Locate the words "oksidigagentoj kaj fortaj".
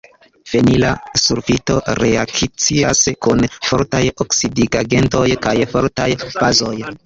4.29-6.13